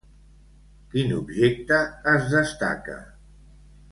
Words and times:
Quin 0.93 1.11
objecte 1.17 1.77
es 2.13 2.25
destaca? 2.33 2.97